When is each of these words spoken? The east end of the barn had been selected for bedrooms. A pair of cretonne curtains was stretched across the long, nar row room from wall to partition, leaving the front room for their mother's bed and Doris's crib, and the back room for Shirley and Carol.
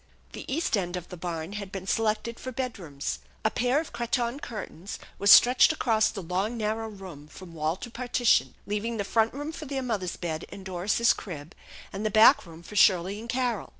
The 0.31 0.51
east 0.51 0.75
end 0.75 0.95
of 0.95 1.09
the 1.09 1.15
barn 1.15 1.53
had 1.53 1.71
been 1.71 1.85
selected 1.85 2.39
for 2.39 2.51
bedrooms. 2.51 3.19
A 3.45 3.51
pair 3.51 3.79
of 3.79 3.93
cretonne 3.93 4.39
curtains 4.39 4.97
was 5.19 5.31
stretched 5.31 5.71
across 5.71 6.09
the 6.09 6.23
long, 6.23 6.57
nar 6.57 6.77
row 6.77 6.87
room 6.87 7.27
from 7.27 7.53
wall 7.53 7.75
to 7.75 7.91
partition, 7.91 8.55
leaving 8.65 8.97
the 8.97 9.03
front 9.03 9.31
room 9.31 9.51
for 9.51 9.65
their 9.65 9.83
mother's 9.83 10.15
bed 10.17 10.45
and 10.49 10.65
Doris's 10.65 11.13
crib, 11.13 11.53
and 11.93 12.03
the 12.03 12.09
back 12.09 12.47
room 12.47 12.63
for 12.63 12.75
Shirley 12.75 13.19
and 13.19 13.29
Carol. 13.29 13.69